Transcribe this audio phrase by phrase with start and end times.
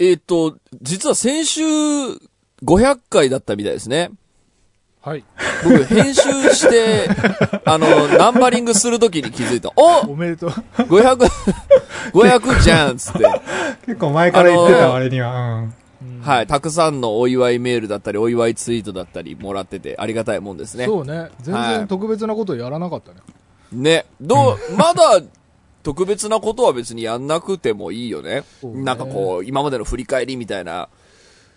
[0.00, 1.62] えっ、と、実は先週
[2.64, 4.10] 500回だったみたいですね。
[5.02, 5.24] はい。
[5.62, 6.22] 僕、編集
[6.54, 7.08] して、
[7.66, 9.70] あの、ナンバリングするときに気づいた。
[9.76, 10.50] おおめでとう。
[10.50, 11.28] !500、
[12.12, 13.26] 500じゃんつって。
[13.84, 15.64] 結構前から言ってた割には、
[16.02, 16.20] うん。
[16.22, 16.46] はい。
[16.46, 20.86] たくさんのお祝いメールだったり、お祝いツイートだったりもらってて、ありがたいもんですね。
[20.86, 21.28] そうね。
[21.42, 23.18] 全はい然特別なことやらなかったね。
[23.72, 24.06] ね。
[24.18, 25.20] どう、 まだ、
[25.82, 28.42] 特別なことは別にやんなくてもいいよね。
[28.62, 30.88] ねなんかこう、今までの振り返りみたいな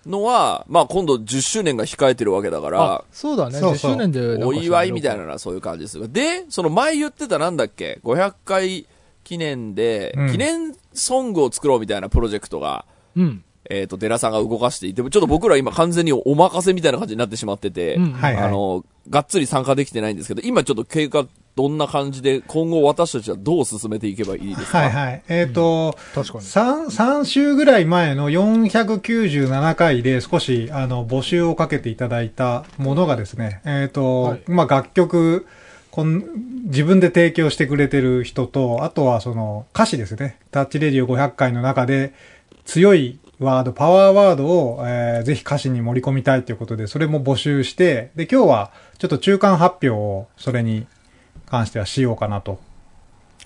[0.06, 3.58] のは、まあ今度10周年が控えてるわけだからあ、、そうだね。
[3.58, 5.20] 10そうそう周年でお祝いみたいな。
[5.20, 6.08] なのはそういう感じですが。
[6.08, 8.88] で、その前言ってたなんだっけ ?500 回
[9.24, 13.44] 記念で、うん記念ソングを作ろうみたいなプロジェクトが、うん。
[13.70, 18.44] えっ、と、寺さんが動かしていて、ちょっと僕ら今完全にお任せみたいな感じになってしまってて、うんはいはい。
[18.44, 24.80] あの、がっつり参加できてないんですけど、今ちょっと経過どんな感じで、今後私たちはどう進めていけばいいですか？
[24.80, 25.24] はいはい。
[25.28, 26.44] えっ、と、確かに。
[26.44, 35.46] 3、三週ぐらい前の497回で少し、あの、募集をかけていただいたものがですね、えっ、と、はいまあ、楽曲、
[35.92, 36.24] こん
[36.66, 40.40] 自分で提供してくれてる人と、あとはその歌詞ですね。
[40.50, 42.14] タッチレディオ500回の中で
[42.66, 50.88] 強いワード、パワーワードを、えーぜひ歌詞に盛り込みたいということで、それも募集して、で、今日はちょっと中間発表をそれに
[51.54, 52.60] 関してはしようかなと。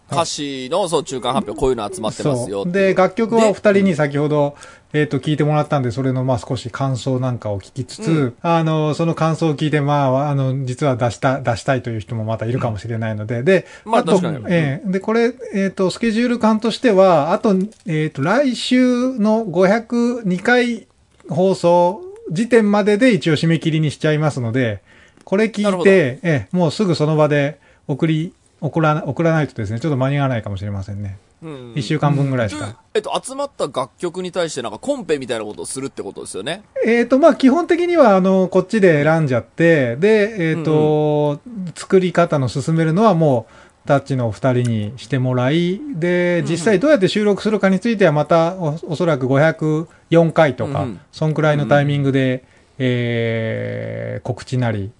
[0.09, 2.63] 歌詞のそう中間発表、こういうの集まってますよ。
[2.63, 4.55] で、楽曲はお二人に先ほど、
[4.93, 8.35] えっ、と、聞いてもらったんで、それの、まあ、少し感想なんかを聞きつつ、うん。
[8.41, 14.45] あの、その感想を聞いて、まあ、あの、実は出した、出したいという人もまたいるかもしれないので、で、とまあ確かに。
[14.47, 14.89] ええ。
[14.89, 17.53] で、これ、えっ、と、スケジュール感としては、あと、
[17.85, 20.87] えっ、と、来週の502回
[21.27, 24.81] 放送時点までで一応締め切りにしちゃいますので、
[25.25, 31.17] これ聞いて、ええもうすぐその場で送り、送ら、送らないとですね、ちょっと間に合わないかもしれませんね。
[31.43, 32.81] うん一週間分ぐらいしでか。
[32.95, 36.63] えっと、集まった楽曲に対してなんかコンペみたいなことをするってことですよね？
[36.83, 41.39] えっ、と、まあ、基本的には、あの、こっちで選んじゃって、で、えっ、と、
[41.75, 43.45] 作り方の進めるのはも
[43.85, 52.43] う、タッチのお二人にしてもらい、で、実際どうやって収録するかについてはまた、おおそらく504回とか、うんうんそんくらいのタイミングで、
[52.79, 54.91] えー告知なり、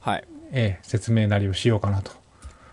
[0.00, 0.24] はい。
[0.50, 2.12] えー説明なりをしようかなと。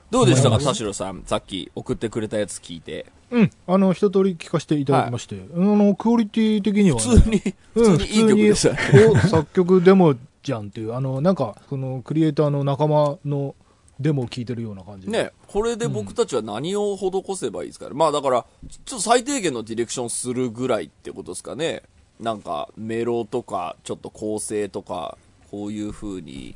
[0.09, 1.23] どうでしたか、田代さん。
[1.25, 3.05] さっき送ってくれたやつ聞いて。
[3.29, 3.51] うん。
[3.67, 7.35] あの、一通り聞かせていただきまして、あの、クオリティ的には、ね、普通に、
[7.75, 8.75] うん普通にいい曲でしたね。
[8.75, 13.53] 普通にお作曲デモじゃんっていう、あの、なんか、その、クリエイターの仲間の
[13.99, 15.11] デモを聞いてるような感じで。
[15.25, 17.91] ね、これで僕たちは何を施せばいいですかね。
[17.93, 21.83] まあだから、ちょっと最低限のディレクションするぐらいってことですかね。
[22.21, 25.17] なんか、メロとか、ちょっと構成とか、
[25.51, 26.55] こういう風に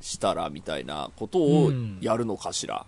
[0.00, 1.98] したらみたいなことをうん。
[2.00, 2.84] やるのかしら？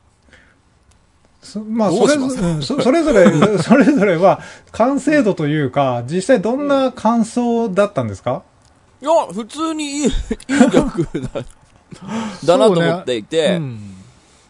[1.42, 3.30] そまあ、どそうれそ それぞれ、
[3.62, 4.40] それぞれは、
[4.72, 8.42] 完成度というか、実際どんな感想だったんですか、
[9.00, 10.10] いや、普通にいい、いい
[10.72, 11.30] 曲だ、
[12.44, 13.94] だなと思っていて、うん。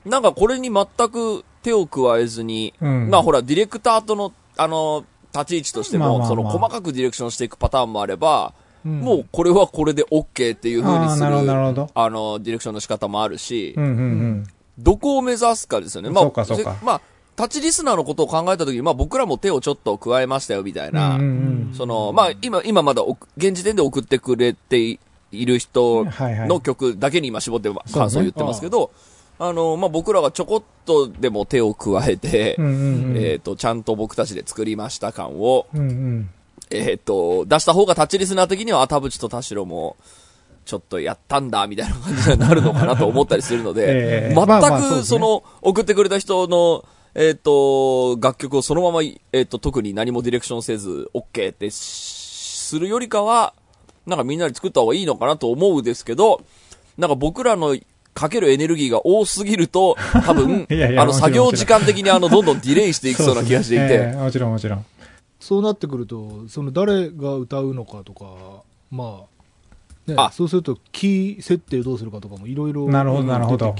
[0.06, 3.10] なんかこれに全く手を加えずに、うん。
[3.10, 5.04] まあほら、ディレクターとの、あの、
[5.34, 8.54] 立ち位置としても、その細かくディレクションしていくパターンもあれば、
[8.88, 11.30] うんもうこれはこれで OK っていう風にする、あ
[11.94, 14.46] あの、ディレクションの仕方もあるし、うんうんうん。
[14.78, 16.10] どこを目指すかですよね。
[16.10, 16.32] まあ、
[16.82, 17.00] まあ、
[17.36, 21.16] タッチリスナーのことを考えたときに、まあ僕らも手をちょっと加えましたよ、みたいな。
[21.16, 24.98] うんうんその、まあ今、今まだお現時点で送ってくれて
[25.30, 28.90] いる人の曲だけに今絞って感想を言ってますけど、
[29.38, 32.74] あの、まあ僕らがちょこっとでも手を加えて、うんうんう
[33.12, 36.30] んえっ、と、ちゃんと僕たちで作りました感を、うんうん。
[36.70, 39.96] えっ、と、出した方がタッチリスナー的には、あ田淵と田代も、
[40.64, 44.34] ちょっとやったんだ、みたいな感じになるのかなと思ったりするので、 ええ。
[44.34, 44.46] 全
[44.98, 46.84] くその、送ってくれた人の、
[47.14, 52.28] えっ、と、楽曲をそのまま、えっ、と、特に何もディレクションせず、OK ってし
[52.68, 53.54] するよりかは、
[54.06, 56.42] なんかみんなで作った方がいいのかなと思うですけど、
[56.98, 57.76] なんか僕らの
[58.12, 59.96] かけるエネルギーが多すぎると、
[60.26, 64.84] 多分、 いやいやあの、作業時間的にあの、どんどんディレイしていきそうな気がしていて、もちろんもちろん。
[65.40, 73.74] そうなってくると、その誰が歌うのかとか、まあ、ね、あそうすると、キー設定どうするかとかもいろいろなるほどなるほど。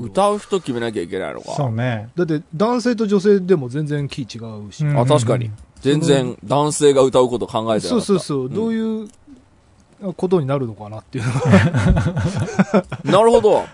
[0.00, 1.52] 歌う人決めなきゃいけないのか。
[1.52, 2.08] そうね。
[2.14, 4.84] だって、男性と女性でも全然キー違うし。
[4.84, 5.50] うんあ、確かに。
[5.80, 7.98] 全然男性が歌うこと考えてなかった。
[7.98, 9.08] そうそうそう、んどういう
[10.16, 12.84] ことになるのかなっていうのが。
[13.04, 13.64] なるほど。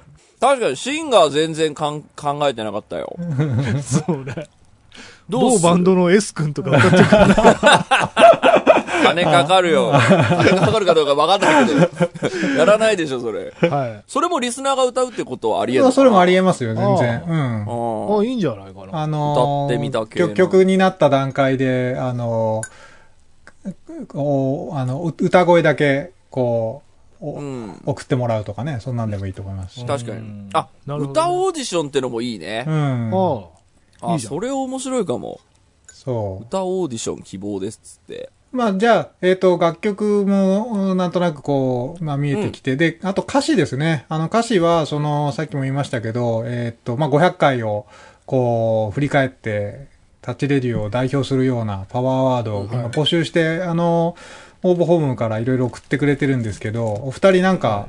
[0.40, 3.16] 確かにシンガー全然かん考えてなかったよ。
[3.82, 4.48] そうね。
[5.28, 7.06] どうバンドの S 君とか歌ってくる
[9.06, 9.92] 金かかるよ。
[9.92, 12.58] 金かかるかどうか分かんないけど。
[12.58, 13.52] やらないでしょ、それ。
[13.68, 14.02] はい。
[14.06, 17.22] それもリスナーが歌うってことはありえるまあそれもありええますよ、全然。
[17.26, 18.16] うん。
[18.16, 19.00] ああ、いいんじゃないかな。
[19.00, 22.86] あのー歌ってみた系の曲曲になった段階で、あのー
[24.06, 26.82] こう、あの、う歌声だけ、こ
[27.20, 27.80] う、おうん。
[27.86, 29.86] 送ってもらうとかね、そんなんでもいいと思いますし。
[29.86, 30.48] 確かにうん。
[30.52, 32.70] あ、ね歌オーディションってのもいいねう。
[32.70, 33.10] ん。
[33.12, 33.55] ああ。
[34.02, 35.40] いあ、いじゃんそれ面白いかも。
[35.88, 36.44] そう。
[36.44, 38.30] 歌オーディション希望ですっつって。
[38.52, 44.06] まあ、じゃあ、えっ、と、楽曲も、うんなんとなくこう、まあ見えてきて、で、あと歌詞ですね。
[44.08, 47.86] あの歌詞は、その、さっきも言いましたけど、えっ、と、まあ500回を、
[48.24, 49.88] こう、振り返って、
[50.22, 54.16] タッチレディを代表するようなパワーワードをはい募集して、あの、
[54.62, 57.88] 応募フォームからいろいろ送ってくれてるんですけど、お二人なんか、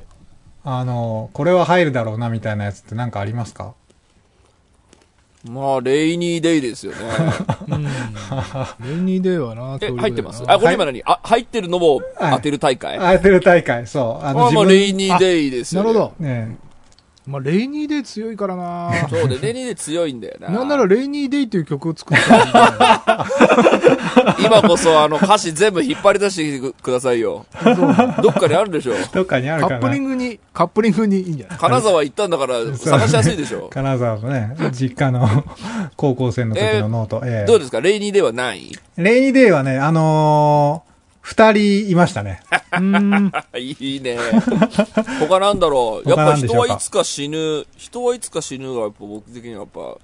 [0.63, 3.73] あの、これは入るだろうなみたいなやつってなんかありますか？
[5.49, 6.97] まあ、 rainy day ですよね。
[7.69, 7.83] うん。
[7.83, 10.43] rai ny day はな、え、入ってます？
[10.47, 11.01] あ、これ今何？
[11.05, 12.97] あ、入ってるのも当てる大会？
[12.97, 14.25] あ、あてる大会、そう。
[14.25, 15.87] あまあ、 rainy day ですよ、ね。
[15.87, 16.23] なるほど。
[16.25, 16.57] ね
[17.27, 18.89] まあ、 rainy day強いからな。
[19.09, 20.49] そうで、 rainy day 強いんだよな。
[20.49, 23.27] なんなら rainy day っていう曲を作ったら
[24.39, 27.45] 今こそあの歌詞全部引っ張り出してくださいよ。
[28.23, 28.93] どっかにあるでしょ。
[29.13, 31.57] どっかにあるかなカップリングに、カップリングにいいんじゃない？
[31.57, 33.67] 金沢行ったんだから探しやすいでしょ。
[33.73, 35.27] 金沢のね、実家の
[35.97, 37.21] 高校生の時のノート。
[37.25, 37.81] ええどうですか？
[37.81, 38.71] rainy day はない？
[38.97, 40.87] rainy day はね、あのー
[41.27, 42.39] 二人いましたね。
[43.59, 44.17] いいね。
[45.19, 46.07] 他なんだろう。
[46.09, 49.97] やっ他ぱ人はいつか死ぬ、人はいつか死ぬがやっぱ僕的にはやっぱ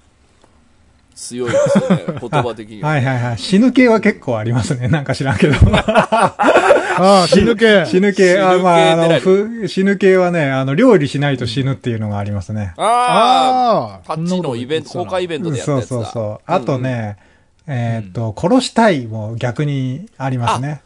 [1.14, 2.04] 強いですよね。
[2.20, 2.90] 言葉的には。
[2.90, 3.38] はいはいはい。
[3.38, 4.88] 死ぬ系は結構ありますね。
[4.88, 5.54] なんか知らんけど。
[5.72, 7.86] ああ、死ぬ系。
[7.86, 12.74] 死ぬ系、あ死ぬ系まあ、あの、ふ死ぬ系はね、あの、料理しないと死ぬっていうのがありますね。
[12.76, 14.00] ああ、ああ。
[14.06, 15.96] タッチのイベント、公開イベントでやったそうやつだ。
[15.96, 16.52] そうそう。
[16.52, 17.16] あとね、
[17.66, 20.82] えーっと、殺したいも逆にありますね。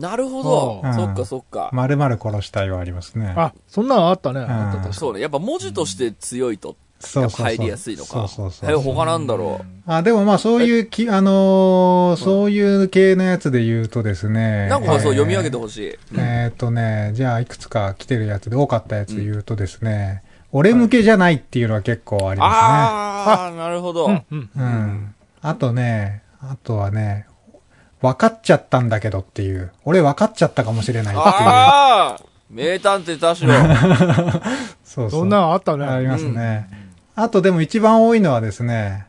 [0.00, 0.80] なるほど。
[0.82, 1.70] うんそっかそっか。
[1.72, 3.32] まるまる殺したいはありますね。
[3.36, 4.40] あ、そんなのあったね。
[4.40, 5.20] あったそうね。
[5.20, 7.46] やっぱ文字として強いと、そうそうそう。
[7.46, 8.10] 入りやすいのか。
[8.10, 8.74] そうそうそう。
[8.74, 14.30] はい、他なんだろあ、でもまあそういうき、あのーそういう系のやつで言うとですう。
[14.30, 14.68] ね。
[14.68, 15.98] なんかそうえー読み上げてほしい。
[16.16, 24.06] えーっとね、じゃあいくつか来てるやつで多かったやつで言うとですね、俺向けじゃないっていうのは結構ありまああ、なるほど。
[24.06, 24.26] うん。
[24.30, 25.14] うん。
[25.42, 27.26] あとね、あとはね、
[28.00, 31.26] 分かっちゃったんだけどっていう、俺分かっちゃったかもしれないっていう。
[31.26, 33.48] ああ名探偵田代。
[34.84, 35.20] そうそう。
[35.20, 35.84] そんなのあったね。
[35.84, 36.68] ありますね。
[37.14, 39.06] あとでも一番多いのはですね、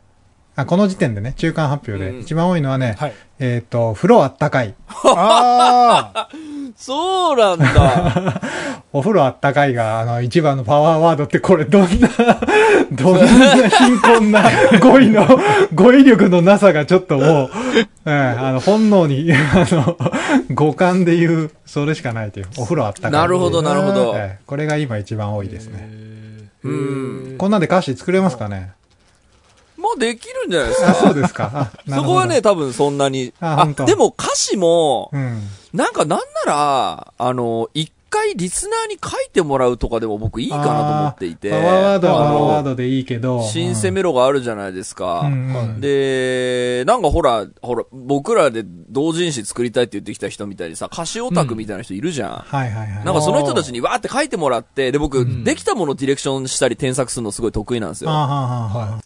[0.56, 3.14] あこの時点でね、中間発表で、うん一番多いのはね、はい。
[3.40, 4.76] えっ、と、風呂あったかい。
[4.88, 6.30] ああ。
[6.76, 8.42] そうなんだ。
[8.94, 11.88] お風呂あったかいが、あの、一番のパワーワードってこれどんな、
[12.92, 14.44] どんな貧困な
[14.80, 15.26] 語彙の、
[15.74, 17.50] 語彙力のなさがちょっともう、
[18.06, 19.98] ええあの、本能に、あの、
[20.54, 22.48] 五感で言う、それしかないという。
[22.58, 23.12] お風呂あったかい。
[23.12, 24.14] なるほど、なるほど。
[24.18, 25.90] ええこれが今一番多いですね。
[26.64, 27.36] うん。
[27.38, 28.74] こんなんで歌詞作れますかね？
[29.82, 30.94] まあできるんじゃないですあ、か。
[30.96, 31.72] そうですか。
[31.90, 33.34] そこはね、多分そんなに。
[33.42, 35.42] あでも歌詞も、うん。
[35.74, 41.50] なんかなんなら、あの、一回リスナーに書いてもらうとかでも僕いいかなと思っていて。
[41.50, 43.42] パワーワードはパワードでいいけど。
[43.44, 45.22] 新鮮メロがあるじゃないですか。
[45.22, 52.32] うんうんで、なんかほら、ほら、僕らで同人誌作りたいって言ってきた人みたいにさ、歌詞オタクみたいな人いるじゃん。
[52.32, 53.06] はいはいはい。
[53.06, 58.10] なんかその人たちにわーって書いてもらって、で僕、んできたものをディレクションしたり添削するのすごい得意なんですよ。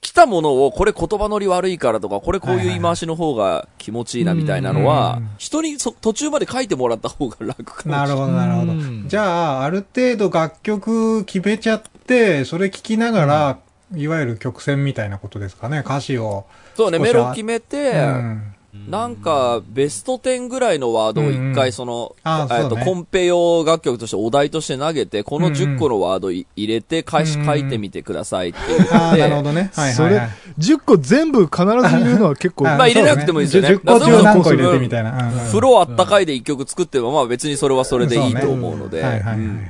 [0.02, 8.06] 来たものを、これ言葉乗り悪いからとか、これこういう言い回しの方が気持ちいいなみたいなのはうん、人にそ途中まで書いてもらった方が楽かもしれな。
[8.06, 9.06] るほど、なるほどうん。
[9.08, 13.60] じゃあ、ある程度楽曲決めちゃって、それ聴きながら、
[13.96, 16.46] いわゆる曲線みたいなことですかね、歌詞を。
[16.76, 18.55] そうね、メロ決めて、うん
[18.88, 25.54] なんか、ベスト10ぐらいのワードを一回その、と、コンペ用楽曲としてお題として投げて、このうん。
[25.54, 29.72] うん10個のワードい入れて、返し書いてみてくださいって言って、ああ、なるほどね。
[29.74, 30.18] はいそれはい。
[30.18, 30.30] はい。、
[30.60, 32.68] 10個全部必ず入れるのは結構。
[32.68, 33.70] あまあ入れなくてもいいですよね。
[33.70, 35.32] 10個中何個入れてみたいな。
[35.48, 39.38] 風呂あったかいで一曲作っても、まあ別にそれはそれでいいと思うので、はいはいはいはい。
[39.38, 39.68] うん。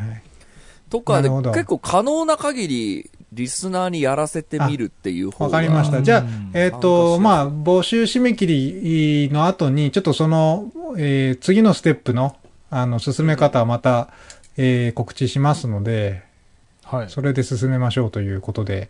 [0.89, 5.45] とかで結構可能な限り、リスナーにやらせてみるっていう方が。
[5.45, 5.97] わかりました。
[5.97, 6.23] うんじゃあ、
[6.53, 12.35] えっ、と、参加しやすいまあ、募集締め切りの後に、ちょっとその、えー次のステップの、
[12.69, 14.09] あの、進め方はまた、
[14.57, 16.23] えー告知しますので、
[16.83, 17.09] はい。
[17.09, 18.89] それで進めましょうということで、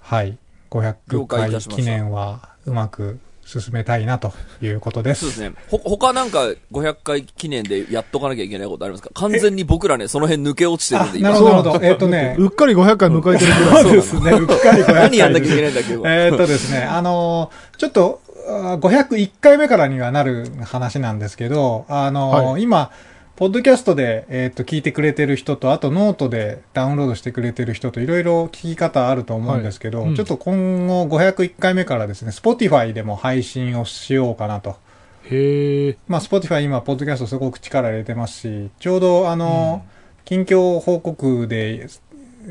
[0.00, 0.38] はい。
[0.70, 5.20] 了500回記念はうまく進めたいなということです。
[5.20, 5.52] そうですね。
[5.70, 6.40] ほ、他なんか
[6.72, 9.10] 500回記念でやっとかなきゃいけないことありますか？
[9.14, 11.30] 完全に僕らね、その辺抜け落ちてるんで、今。
[11.30, 11.84] なるほど、なるほど。
[11.86, 13.82] えっ、とね、 うっかり500回迎えてるぐらい。
[13.84, 16.02] そうですね、うっかり500回何やんなきゃいけないんだっけど。
[16.10, 22.90] えーっとですね、あのーちょっと、あー501回目からにはなる話なんですけど、あのーは今、
[23.36, 30.08] ポッドキャストで、えーっと、聞いてくれてる人と、あとノートでダウンロードしてくれてる人と、いろいろ聞き方あると思うんですけど、はい。
[30.08, 30.14] うん。
[30.14, 34.76] ちょっと今後501回目からですね、Spotify でも配信をしようかなと。
[35.24, 35.96] へえ。
[36.08, 39.84] まあ、Spotify 今、ポッドキャストすごく力入れてますし、ちょうど、あの、
[40.24, 41.88] 近況報告で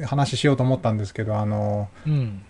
[0.05, 2.43] 話しようと思ったんですけど、あの、うん。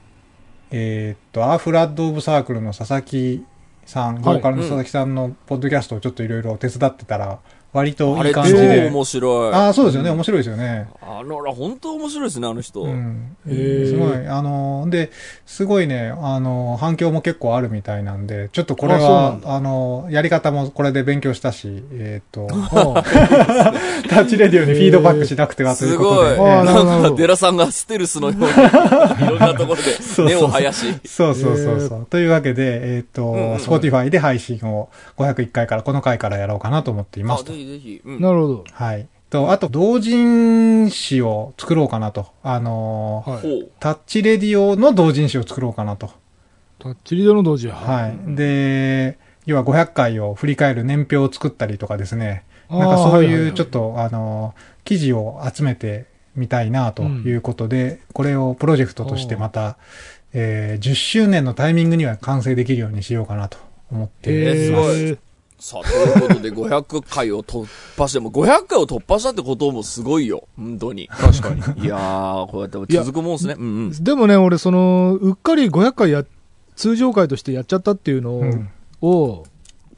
[0.71, 3.45] えーっと、アーフラッド・オブ・サークルの佐々木
[3.85, 4.39] さん、ボはい。
[4.39, 7.39] ーカルの佐々木さんのポッドキャストをちょっといろいろ手伝ってたら、
[7.75, 8.89] 割とあれ超いい感じで。
[8.89, 9.53] 面白い。
[9.53, 10.09] ああ、そうですよね。
[10.09, 10.87] 面白いですよね。
[11.01, 12.83] あのら、本当面白いですね、あの人。
[12.83, 13.35] うん。
[13.45, 14.27] すごい。
[14.27, 15.11] あの、で、
[15.45, 23.03] すごいね、あの、反響も結構あるみたいなんで、ちょっとこれはあの、やり方もこれで勉強したし、えっ、と、あ
[24.07, 26.37] タッチレディオにフィードバックしなくてはといすうことで。
[26.37, 26.47] ごい。
[26.47, 28.45] なんか、デラさんがステルスのように、
[29.25, 30.85] いろんなところそうで根を生やし。
[31.05, 32.07] そうそうそうそう。
[32.09, 37.43] というわけで、えっ、と、Spotify で配信を501回から、この回からやろうかなと思っていまあ、す。
[37.65, 38.01] ひぜひ。
[38.03, 38.63] うんなるほど。
[38.71, 39.07] はい。
[39.29, 42.27] と、あと、同人誌を作ろうかなと。
[42.43, 43.69] あのーはい。
[43.79, 46.11] タッチレディオの同人誌を作ろうかなと。
[46.79, 48.07] タッチリードの同時は？
[48.09, 48.35] い。
[48.35, 52.43] で、要は500回を振り返る年表を作ったりとかですね。
[52.69, 56.05] なんかそうはいはいはいいうちょっと、あのー、記事を集めて
[56.35, 59.77] みたいなということで、これをプロジェクトとしてまた、
[60.33, 63.57] えー10周年のタイミングには完成できるようにしようかなと
[63.91, 65.17] 思っています。
[65.57, 67.65] さあ、ということで500回を突
[67.97, 70.47] 破して、もう500回を突破したってこともすごいよ。
[70.57, 71.07] 本当に。
[71.07, 71.85] 確かに。
[71.85, 73.55] いやー、こうやって続くもんですね。
[73.57, 74.03] うんうん。
[74.03, 76.25] でもね、俺、その、うっかり500回や、
[76.75, 78.69] 通常回としてやっちゃったっていうのを、うん
[79.01, 79.43] を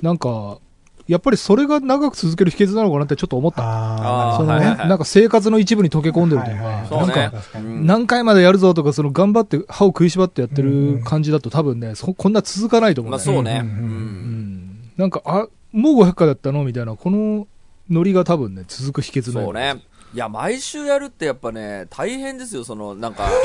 [0.01, 0.59] なんか、
[1.07, 3.63] やっぱりそれが長く続ける秘訣なのかなってちょっと思った。
[3.63, 7.37] ああ、そのね、はいはいはいなんか生活の一部に溶け込んでるというか、はいはいそうねなんか、
[7.85, 13.51] 何回までやるぞとか、その頑張って歯を食いしばってやってる感じだと多分ね、そこんな続かないと思うんまあだよね。
[13.51, 13.63] そうね。
[13.63, 14.66] うんうん
[14.97, 16.63] なんか、あ、もう500回だったの？
[16.63, 17.47] みたいな、この
[17.89, 19.81] ノリが多分ね、続く秘訣だよそうね。
[20.13, 23.27] いや、毎週やるってやっぱね、大変ですよ、その、なんか、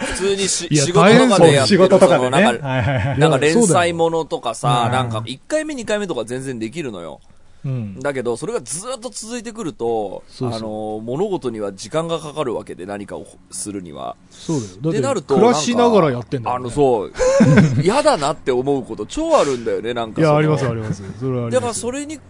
[0.00, 1.88] 普通にし仕事とかでやって仕る。
[1.88, 3.16] そのなんか。
[3.18, 7.20] なんか連載ものとかさ、うんなんか1回目2回目とか全然できるのよ。
[7.64, 7.98] うん。
[8.00, 14.16] だけど、それがずっと続いてくると、あの、物事には時間がかかるわけで何かをするには。
[14.30, 14.92] そうだよ。
[14.92, 16.62] だっなると、暮らしながらやってんだよ、ね。
[16.62, 17.12] あの、そう。
[17.82, 20.20] 嫌だなって思うこと超あるんだよね、なんか。
[20.20, 21.02] いや、あります、あります。
[21.18, 21.74] それはありだから。
[21.74, 22.20] それに比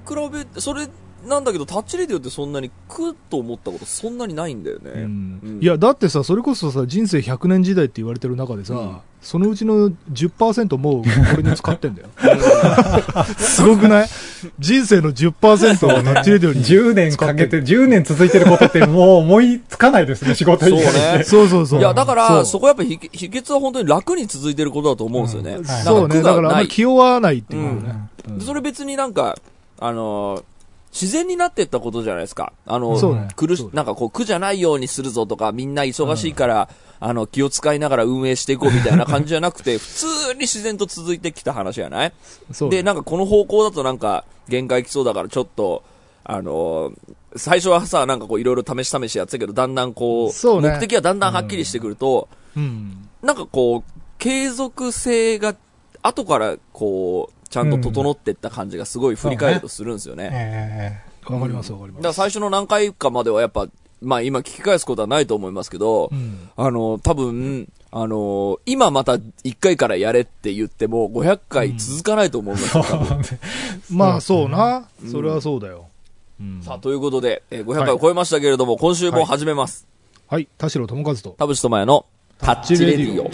[0.55, 0.89] べ、それ
[1.27, 4.91] なんだけど、タッチレディオってそんなにクッと思ったことそんなにないんだよね。
[4.95, 12.09] うんうんいや、だってさ、それこそさ、人生100年時代って言われてる中でさ、うんそのうちの10%もうこれに使ってんだよ。
[13.39, 14.09] すごくない？
[14.59, 16.63] 人生の10%をタッチレディオに。
[16.63, 21.25] 10年かけて、10年続いてることってもう思いつかないですね、仕事以外そうねで。
[21.25, 21.81] そうそうそう。
[21.81, 25.53] いや、だから、そこやっぱ秘秘訣は本当に楽に続いてることだと思うんですよね。
[25.53, 26.23] うんなんかそうね。
[26.23, 28.09] だからあんまり気負わないっていうね。
[28.29, 29.39] うんそれ別になんか、
[29.81, 30.43] あのー
[30.95, 32.53] 自然になってったことじゃないですか。
[32.67, 33.27] あの、そうね。
[33.35, 36.69] 苦しなんかこう苦じゃないようにするぞとか、みんな忙しいから、
[37.01, 42.13] あの、気を使いながら運営していこうみたいな感じじゃなくて、 普通に自然と続いてきた話じゃない？
[42.53, 45.83] そうで、なんかこの方向だとなんか限界来そうだからちょっと、
[46.23, 46.95] あのー
[47.37, 50.69] 最初はさ、なんかこういろいろ試し試しやってたけど、だんだんこうね。
[50.71, 53.09] 目的はだんだんはっきりしてくると、うん。
[53.23, 53.83] なんかこう、
[54.19, 55.57] 継続性が、
[56.01, 60.29] 後からこう、ちゃんと整ってった感じがすごい振り返るとするんですよね。
[60.33, 61.01] え
[61.33, 62.03] わかります、わかります。
[62.03, 63.69] だから最初の何回かまではやっぱ、
[64.03, 73.23] まあ今聞き返すことはないと思いますけど、うんあの、多分、あの、今また1回からやれって言っても500回続かないと思うんですよ、多分
[73.89, 74.89] まあ、そうな。
[75.09, 75.87] それはそうだよ。
[76.41, 79.87] うんさあ、ということで、えー500回を超えましたけれども、今週も始めます。
[80.27, 80.49] はい。
[80.59, 81.31] 田代智和と。
[81.39, 82.05] 田淵智也の
[82.39, 83.31] タッチレディオ。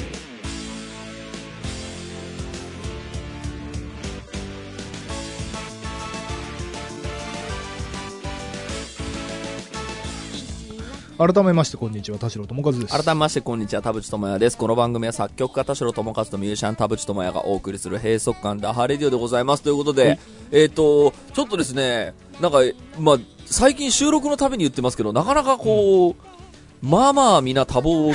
[11.21, 12.19] 改めまして、こんにちは。
[12.19, 12.87] 田代智和です。
[12.87, 14.57] 改めまして、こんにちは、田淵智也です。
[14.57, 19.63] この番組は作曲家田代智和とミュージシャン田淵智也がお送りする閉塞感ダハレディオでございます。
[19.63, 20.19] ということで、
[20.51, 22.61] えっ、と、ちょっとですね、なんか、
[22.99, 28.15] まあ、最近収録のたびに言ってますけど、なかなかこう、まあまあ皆多忙を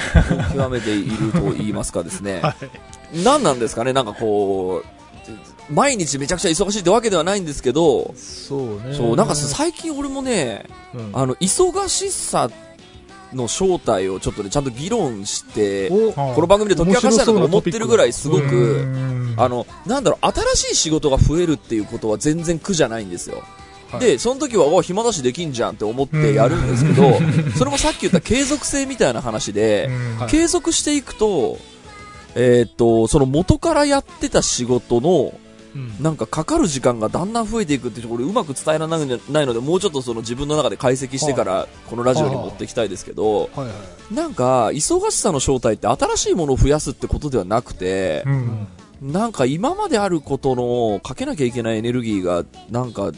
[0.56, 2.42] 極めていると言いますかですね。
[3.24, 8.96] 何なんですかね、なんかこう、毎日めちゃくちゃ忙しいってわけではないんですけど、そうね。
[8.96, 12.50] そう、なんか最近俺もね、うんあの、忙しさ
[13.36, 20.26] の正体をちょっとね、ちゃんと議論して、おこの番組で解き明かしたいなと思ってるぐらいすごーく、うんあの、なんだろう、
[20.56, 23.44] 新しい仕事が増えるっていうことは全然苦じゃないんですよ。
[23.92, 24.00] はい。
[24.00, 27.20] で、その時は、お暇だしできんじゃんって思ってやるんですけど、
[27.58, 29.90] それもさっき言った継続性みたいな話で、
[30.30, 31.58] 継続していくと、
[32.36, 35.45] えーっと、その元からやってた仕事の、うん
[36.00, 43.50] なんかかかる時間がだんだん増えていくってこれうまく伝えられないのでもうちょっとその自分の中で解析してからこのラジオに持っていきたいですけど。
[44.12, 48.68] なんか忙しさの正体って新しいものを増やすってことではなくてうん。
[49.02, 53.12] なんか今まであることのかけなきゃいけないエネルギーがなんか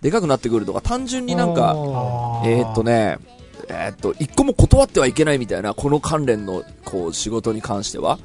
[0.00, 3.18] でかくなってくるとか単純になんかあえーっとね
[3.70, 8.18] えーっと一個も断ってはいけないみたいなこの関連のこう仕事に関しては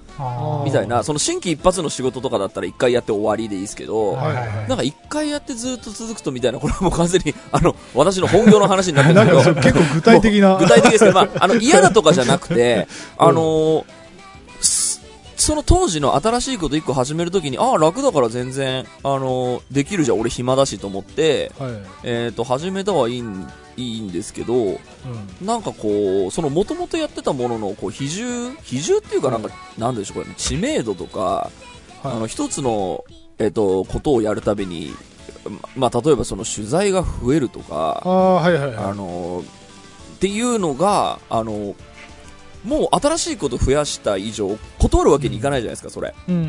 [0.65, 4.69] みたいなその新規一発の仕事とかだったら一回やって終わりでいいですけど、はいはいはい。
[4.69, 10.55] なんか一回やってずっと続くとみたいな、これはもう完全に、 あの、私の本業の話になってるけど、結構具体的な。
[10.57, 12.87] 具体的ですけど、まあ、あの、嫌だとかじゃなくて、
[13.17, 14.04] あのーす
[15.45, 21.71] その当時の新しいこと一個始めるときに、ああ、楽だから全然、あのーできるじゃん、俺暇だしと思って、はい。
[22.03, 23.47] えっ、と、始めたはいいん、
[23.77, 24.79] いいんですけど、うん。
[25.45, 31.51] なんかこう、その元々やってたものの、こう、比重、比重っていうかなんか、なんでしょう、これ、知名度とか、
[32.03, 32.27] あの、はい。
[32.27, 33.03] 一つの、
[33.37, 34.95] えっ、と、ことをやるたびに、
[35.75, 39.43] ままあ、例えばその取材が増えるとか、ああ、はいはいあはの
[40.15, 41.75] っていうのが、あの
[42.65, 46.09] もう新しいこと増やした以上、断るわけにいかないじゃないですか、それ。
[46.09, 46.11] い。
[46.29, 46.39] うんう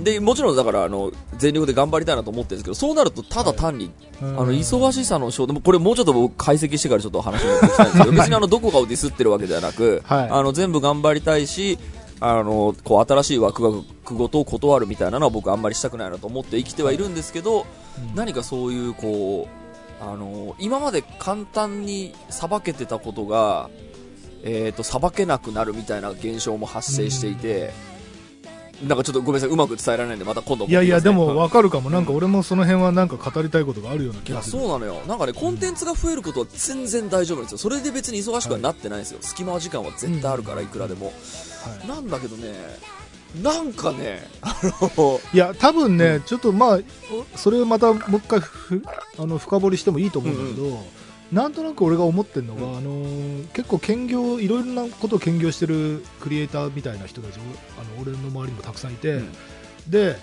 [0.00, 0.04] ん。
[0.04, 11.78] で、もちろんだから、あの、全力で頑張りたいなと思ってるんですけど、そうなると、ただ単に、ああの、忙しさの衝動、これもうちょっと僕解析してからちょっと話にっていきたいんですけど、別にあの、どこかをディスってるわけではなく、はいあの、全部頑張りたいし、
[12.20, 17.66] あの、こう、新しいワクワクごとを断るみたいなのは僕あんまりしたくないなと思って生きてはいるんですけど、
[18.14, 23.70] 何かそういう、こう、あの、今まで簡単にさばけてたことが、
[24.42, 27.72] えっ、と、さばけなくなるみたいな現象も発生していて、
[28.86, 31.90] なんかちょっとごめんなさい、うまく伝えられないんで、また今度いやいや、でもわわかるかも。
[31.90, 34.58] なんか俺もその辺はなんか語りたいことがあるような気がする。
[34.58, 41.06] そうなのよ、なんかね、コンテンツが増えることは全然大丈夫なんですよ、それで別に忙しくはなってないんですよ、隙間時間は絶対あるから、いくらでも。
[41.06, 41.12] は
[41.84, 41.88] い。
[41.88, 42.54] なんだけどね、
[43.42, 44.56] なんかね、あ
[44.96, 46.78] の、いや、多分ね、ちょっとまあ、
[47.34, 48.82] おそれをまたもう一回ふ
[49.18, 50.84] あの深掘りしてもいいと思うんだけど、
[51.32, 59.30] なんとなく俺が思ってるのが、うんあのー結構兼業、いろいろなことを兼業してるクリエイターみたいな人たち、おあの俺の周りにもたくさんいて、うん。
[59.88, 60.16] で、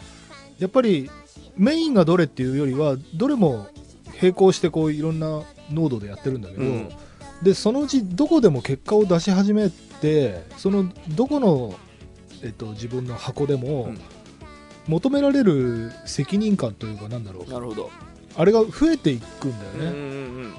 [0.60, 1.10] やっぱり
[1.56, 3.68] メインがどれっていうよりは、どれも
[4.22, 6.90] 並行してこういろんな濃度でやってるんだけど、うん。
[7.42, 11.76] でそのうちどこでも結果を出し始めてそのどこの、
[12.44, 14.00] えっと、自分の箱でも、うん。
[14.88, 17.52] 求められる責任感というかなんだろう。
[17.52, 17.90] なるほど。
[18.38, 20.54] あれが増えていくんだよね、うんうんうん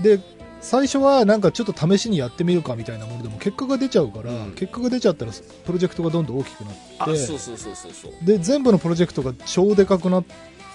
[0.00, 0.20] で
[0.60, 4.52] 最初はなんかちょっと試しにやってみるかみたいなものでも結果が出ちゃうから、うん。
[4.52, 5.32] 結果が出ちゃったら
[5.64, 8.12] プロジェクトがどんどん大きくなあ、ってそうそうそうそうそう。
[8.24, 10.24] で全部のプロジェクトが超でかくなっ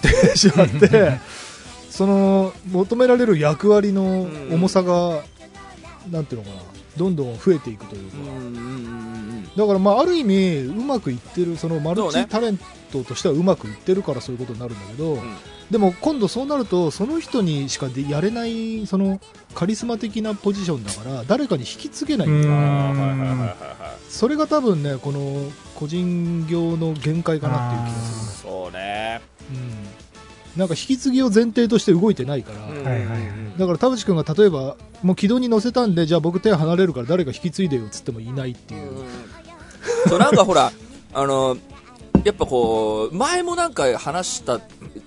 [0.01, 1.19] てしまって
[1.89, 5.23] その求められる役割の重さが、
[6.09, 6.63] なんていうのかな
[6.97, 8.47] どんどん増えていくというか、うんうんうんう
[9.17, 15.37] んだからまあある意味うまくいってるそのマルチタレントとしてはうまくいってるからそういうことになるんだけど、ん
[15.71, 19.21] でも今度そうなるとその人にしかでやれないその
[19.55, 22.53] カリスマ的なポジションだから誰かに引き継げないんだよ。
[22.53, 22.59] うん。
[22.59, 23.57] あーはいはいはいはいはい。
[24.09, 29.21] それが多分ねこの個人業の限界かなっていう気がすそうね。
[29.49, 29.59] る、う
[30.57, 32.83] ん、なんか引き継ぎを前提として動いてないから、うん。
[32.83, 33.19] はいはいはい。
[33.57, 39.05] だから田淵君が例えばもう軌道に乗せたんでじゃあ僕手離れるから誰か引き継いでよっつってもいないっていう、
[40.09, 40.71] そうなんかほら、
[41.13, 41.57] あの、
[42.23, 44.59] やっぱこう、前もなんか話した、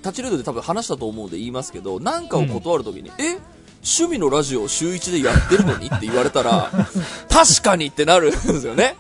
[0.05, 3.39] タッチレードで多分話したと思うんで言いますけど、なんかを断るときに、え？
[3.87, 6.71] 趣味のラジオを週1でやってるのにって言われたら、
[7.29, 8.97] 確かにってなるんですよね。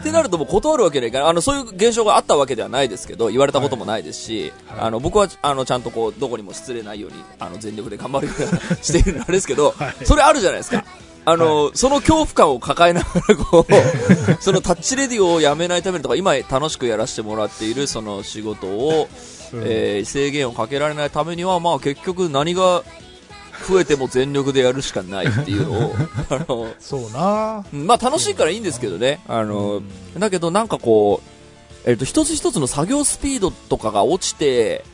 [0.00, 1.28] ってなるともう断るわけにはいかない。
[1.28, 10.84] あの、そういう現象があったわけではないですけど、言われたこともないですし、あの、僕は、あの、ちゃんとこう、どこにも失礼ないように、あの、全力で頑張るようにしているのあれですけど、それあるじゃないですか。
[11.28, 19.08] あの、その恐怖感を抱えながら、こう、そのタッチレディをやめないためにとか、今楽しくやらせてもらっているその仕事を、
[19.54, 22.82] えー制限をかけられないためには、まあ結局何が
[23.68, 25.94] 増えても全力でやるしかないっていうのを、
[26.30, 27.64] あの、そうな。
[27.72, 29.20] まあ楽しいからいいんですけどね。
[29.26, 29.82] あの、
[30.18, 34.84] だけどなんかこう、えっ、と、一つ一つの作業スピードとかが落ちて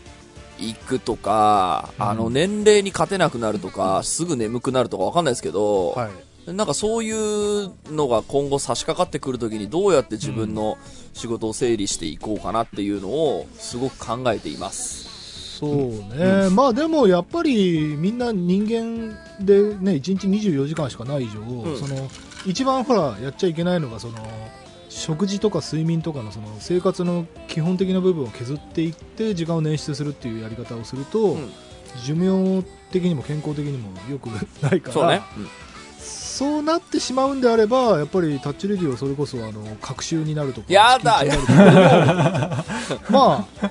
[0.59, 6.11] いくとか、あの、年齢に勝てなくなるとか、すぐ眠くなるとかわかんないですけど、はい
[6.46, 10.76] なんかそういうのが今後差し掛かってくるときにどうやって自分の
[11.12, 15.11] 仕事を整理していこうかなっていうのをすごく考えています。
[15.59, 15.70] そう
[16.16, 21.78] ね、まあでもやっぱりみんな人間でね1日24時間しかない以上、ん。
[21.78, 22.11] その
[22.44, 24.16] 一番ほらやっちゃいけないのがその
[24.88, 31.52] 食事とか睡眠とかのその生活の基本的な部分を削っていって時間を捻出するっていうやり方をすると、ん。
[32.05, 34.26] 寿命的にも健康的にもよく
[34.62, 35.20] ないからそうね。
[36.33, 41.23] そうなってしまうんであればやっぱりタッチレディはそれこそあの隔週になるとかやだ
[43.11, 43.71] まあ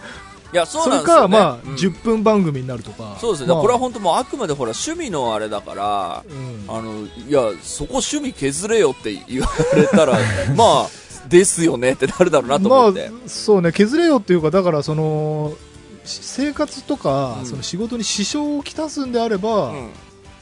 [0.54, 1.22] いや、そうそれなんですよ、ね。
[1.22, 3.18] か、まあ、うん10分番組になるとか。
[3.22, 3.48] そうですね。
[3.48, 10.20] まあこれは本当もうあくまでほら趣味のあれだから、うんあの、いや、そこ趣味削れよって言われたら、
[10.58, 10.90] まあ、
[11.30, 15.54] ですよねってなるだろうなとまあ思って。、そうね、削れよっていうか、だから、その、
[16.04, 19.90] し生活とか、うんその仕事に支障をきたすんであれば、うん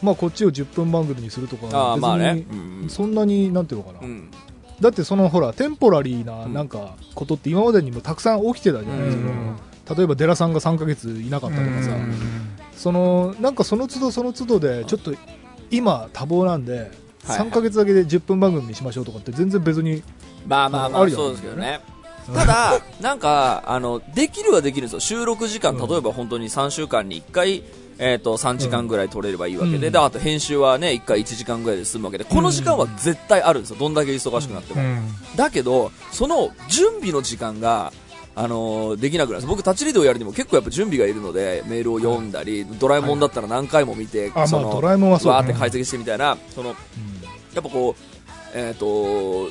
[0.01, 2.45] まあ、こっちを10分番組にするとか、ああ、まあね。
[2.88, 4.31] そんなに、なんていうのかな、うん。
[4.79, 9.55] だってそのほら、テンポラリーなうんなんかことって今までにもたくさん起きてたじゃないですか、うん
[9.97, 11.91] 例えば、デラさんが3ヶ月いなかったとかさ、
[12.77, 15.13] そのなんかその都度その都度で、ちょっと
[15.71, 16.91] 今、多忙なんで、はい
[17.23, 20.01] 3ヶ月だけで10分番組にしましょうとかって、全然別に、
[20.47, 21.23] まあまあまあ、あるよね。
[21.23, 21.81] そうですけどね。
[22.33, 24.99] ただ、なんか、あの、できるはできるんですよ。
[24.99, 25.88] 収録時間、うん。
[25.88, 27.63] 例えば本当に3週間に1回、
[27.99, 29.91] えっ、と、3時間ぐらい取れればいいわけで、うん。
[29.91, 33.77] で、あと編集はね、1回1時間ぐらいで済むわけで、この時間は絶対あるんですよ。
[33.77, 34.81] どんだけ忙しくなっても。
[35.35, 37.91] だけど、その準備の時間が、
[38.35, 46.75] あのーできなくなる僕、タッチリードをやるにも結構やっぱ準備がいるので、メールを読んだり、ドラえもんだったら何回も見て、あそのまあドラえもんはそうわーって解析してみたいな、その、うん
[47.53, 49.49] やっぱこう、えっ、と、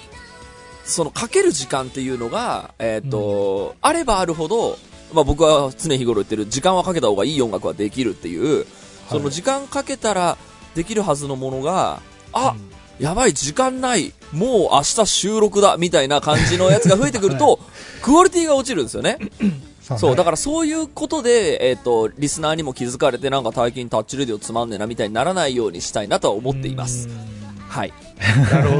[0.85, 4.79] そのかける時間っていうのが、えっ、と、あればあるほど、
[5.13, 8.67] まあ僕は常日頃言ってる時間はかけた方がいい音楽はできるっていう、
[9.09, 10.37] その時間かけたら
[10.75, 12.01] できるはずのものが、
[12.33, 12.55] あ、
[12.99, 17.61] やばい、時間ない、もう明日収録だ、みたいな感じのやつが増えてくると、
[18.03, 19.19] クオリティが落ちるんですよ ね。
[19.97, 27.09] そう、だからそういうことで、えっ、と、リスナーにも気づかれて、なんか最近タッチレディオつまんねえな、みたいにならないようにしたいなとは思っています。
[27.69, 27.93] はい。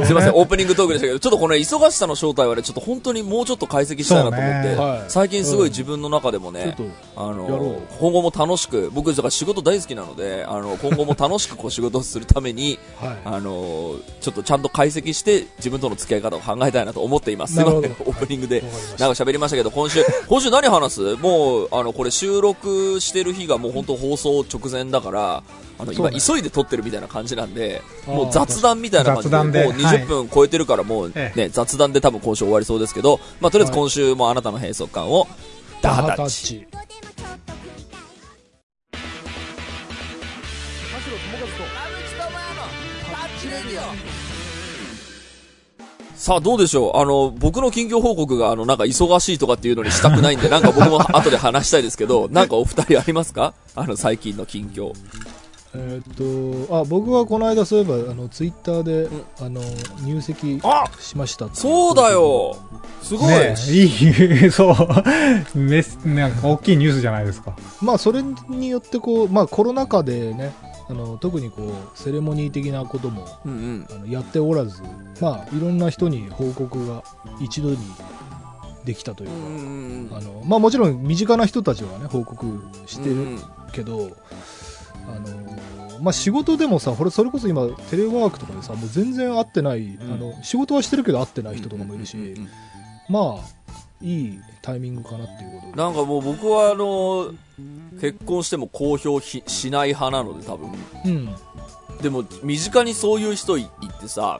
[0.05, 4.91] すいません、オープニングトークでしたけど、ちょっとこの忙しさの正体はね、ちょっと本当にもうちょっと解析したいなと思って、そうね。
[4.91, 5.03] はい。
[5.07, 6.75] 最近すごい自分の中でもね、
[7.15, 7.81] あやろのう。
[7.99, 13.17] 今後も楽しく、僕、だから仕事大好きなので、 あの今後も楽しくこう仕事をするために、はい。
[13.25, 17.55] あのちょっとちゃんと解析して、自分との付き合い方を考えたいなと思っています。
[17.55, 19.05] すいません、オープニングでわかりました。
[19.05, 21.15] なんか喋りましたけど、今週、 今週何話す？
[21.15, 25.43] もう、あの、これ収録してる日がもう本当放送直前だから、
[25.79, 26.19] あの、今、そうね。
[26.19, 29.67] 急いで撮ってるみたいな感じなんで、あーもう雑談みたいな感じで、もう雑談で
[29.99, 35.27] 20分超えてるから、もうね、え雑談で多分今週終わりそうですけど、まあ、とりあえずはい今週もあなたの閉塞感を、
[35.81, 36.43] ダハタッチ。
[36.45, 36.67] チ。
[46.15, 46.97] さあ、どうでしょう？
[46.97, 53.53] あの、僕の近況報告が、あの、なんか忙しいとかっていうのにしたくないんで、なんか僕も後で話したいですけど、なんかお二人ありますか？
[53.73, 54.91] あの、最近の近況。
[55.75, 59.07] えーっと、あ、僕はこの間そういえば、あの、ツイッターで、
[59.39, 59.61] あの、
[60.03, 62.57] 入籍あしましたそうだよ
[63.03, 65.57] すごい、ねいい、 そう。
[65.57, 67.55] メス、なんか大きいニュースじゃないですか。
[67.81, 70.53] まあ、それによって、こう、まあ、コロナ禍でね、
[70.89, 73.87] あの、特にこう、セレモニー的なことも、うんうん。
[73.91, 74.81] あのやっておらず、
[75.21, 77.03] まあ、いろんな人に報告が
[77.39, 77.77] 一度に
[78.85, 82.45] できたといううんか、うんあのまあ、もちろん身近な人たちはね報告
[82.87, 83.39] してるうんうん
[83.71, 84.09] けど、
[85.15, 85.49] あの
[86.01, 89.99] まあ、仕事でもさそれこそ今テレワークとかでさもう全然会ってない、ん。
[90.01, 92.49] あの仕事はしてるけど会ってない人とかもいるし、うんうんうん
[93.09, 93.59] まあ
[94.01, 95.83] いいタイミングかなっていうことで。
[95.83, 97.33] なんかもう僕はあの
[97.99, 100.71] 結婚しても公表ひしない派なので多分。
[101.05, 101.35] うん。
[102.01, 104.39] でも身近にそういう人いってさ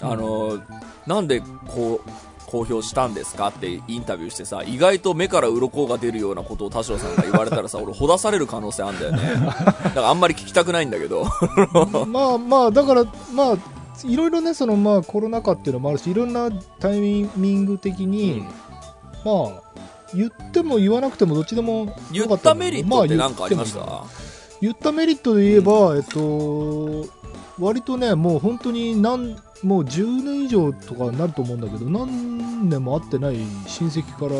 [0.00, 0.62] あの、
[1.06, 2.10] なんでこう
[2.52, 9.40] 公表したんですかってインタビューしてさ意外と目から鱗が出るようなことを田代さんが言われたらさ 俺ほだされる可能性あるんだよね。
[9.46, 11.24] だからあんまり聞きたくないんだけど。
[12.06, 13.56] まあまあだからまあ
[14.04, 18.44] いろいろねそのまあコロナ禍っていうのもあるしいろんなタイミング的に、
[19.24, 19.62] まあ
[20.14, 24.04] 言っても言わなくてもどっちでも言ったメリットってま何かありました、
[24.60, 27.21] 言ったメリットで言えば、えっと
[27.62, 34.32] 割とねもう本当に何もう10年以上とかになると思うんだけど何年も会ってない親戚から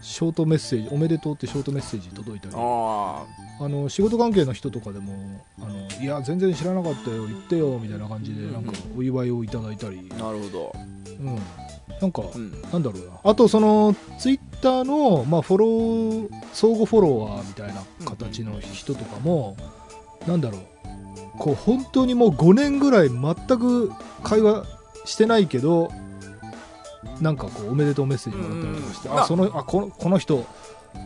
[0.00, 2.54] ショートメッセージおめでとうってショートメッセージ届いたり。
[2.56, 3.24] あ
[3.62, 10.72] あの仕事関係の人とかでもあのいや全然知らなかったよ言ってよみたいな感じでなんかお祝いをいただいたり、あなるほど、
[11.20, 11.38] うん、
[12.00, 13.20] なんか、うん、なんだろうな。
[13.22, 19.58] あとそのツイッターの、まあ、フォロー相互フォロワーみたいな形の人とかも、
[20.26, 20.60] なんだろう
[21.38, 23.92] こう本当にもう5年ぐらい全く
[24.22, 24.64] 会話
[25.04, 25.90] してないけど
[27.20, 30.44] なんかこうおめでとうメッセージもらったりとかして、うんあそのあこのこの人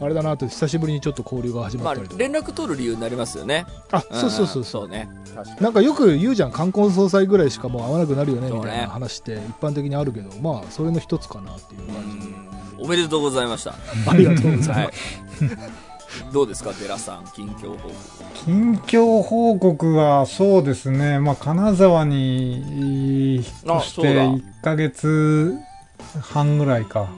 [0.00, 3.66] あれだなと久しぶりにちょっと交流が始まあまったりとか、連絡取る理由になりますよね。
[3.92, 5.08] あそうそうそうそそううね。
[5.60, 8.64] なんかよく言うじゃん冠婚葬祭ぐらいしかもう会わなくなるよねそうね。
[8.64, 12.18] みたいな話って一般的にあるけどまあそれの一つかなっていうう感じ。
[12.18, 12.84] で、ん。
[12.84, 13.74] おめでとうございました。
[14.10, 14.86] ありがとうございはい。
[14.86, 15.04] ます、
[16.33, 17.94] どうですか寺さん近況報告
[18.35, 25.55] 近況報告はそうですね、まあ、金沢に引っ越してあそうだ1ヶ月
[26.20, 27.09] 半ぐらいか。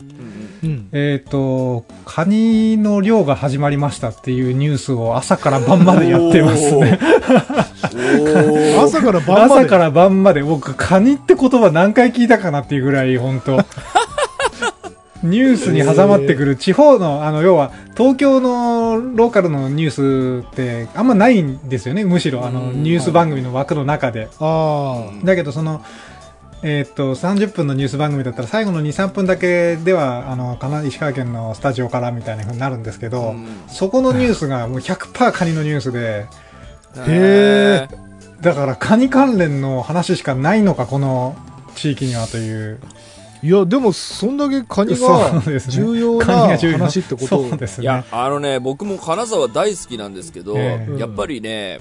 [0.00, 0.88] うんうん。
[0.92, 6.98] えっ、と、カニの漁が始まりましたっていうニュースを朝から晩までやってますね。
[8.78, 9.54] 朝から晩まで。
[9.62, 13.56] 朝から晩まで、僕、カニって言葉何回聞いたかなっていうぐらい、本当
[15.22, 24.28] ニュースに挟まってくる地方の、あの、要は、東京のローカルのニュースってあんまないんですよね、むしろ、あの、うんニュース番組の枠の中で。
[24.38, 25.82] あだけど、その、
[26.62, 36.26] えーっと、30分のニュース番組だったら、最後の2、3分だけでは、あの、かな石川県のスタジオからみたいな風になるんですけど、うんそこのニュースがもう100%カニのニュースで、
[37.06, 37.88] へ
[38.40, 41.36] だからカニ関連の話しかないのか、この
[41.74, 42.78] 地域にはという。
[43.42, 43.46] あ。
[43.46, 51.78] いや、でも、そんだけカニそが重要な話ってことそうですねいや。、あのね、僕も金沢大好きなんですけど、ええやっぱりね、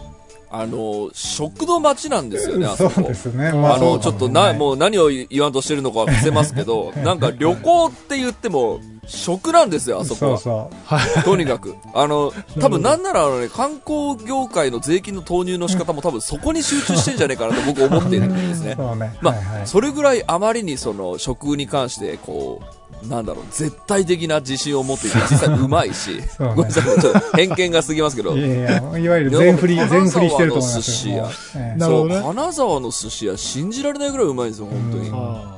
[0.58, 2.90] あの、食の街なんですよね、あそこ。
[2.92, 3.52] そうですね。
[3.52, 10.38] まあの、ちょっとな、うもう何を言わんとしてるのかは伏せますけど、 なんか旅行って言っても、食なんですよ、あそこは。
[10.38, 11.76] そうそ とにかく。
[11.94, 18.66] あの、多分なんならあのね、観光業界の税金の投入の仕方も多分そこに集中してんじゃねえかなと僕思っているんですう。
[18.66, 18.76] ね。
[18.78, 19.16] そうね。
[19.22, 31.30] まあ、はいはいそれぐらいあまりにその食に関して、こう、なんだろう、絶対的な自信を持っていて、 実際うまいし、ごめんなさい、ちょっと偏見が過ぎますけど、いやいや、いわゆる全振り、全振りしてると思いますよ。
[31.32, 31.88] 司屋。
[31.88, 32.10] もう。
[32.10, 32.18] ええ。
[32.18, 32.22] ね。
[32.24, 35.10] 金沢の寿司屋信じられないぐらいうまいんですよ、本当に。